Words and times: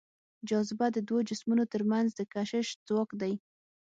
جاذبه 0.49 0.87
د 0.91 0.97
دوو 1.07 1.19
جسمونو 1.29 1.63
تر 1.73 1.81
منځ 1.91 2.07
د 2.15 2.21
کشش 2.33 2.67
ځواک 2.87 3.09
دی. 3.21 3.33